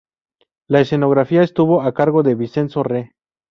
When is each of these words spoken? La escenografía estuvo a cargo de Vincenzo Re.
La 0.67 0.81
escenografía 0.81 1.43
estuvo 1.43 1.83
a 1.83 1.93
cargo 1.93 2.23
de 2.23 2.33
Vincenzo 2.33 2.81
Re. 2.81 3.13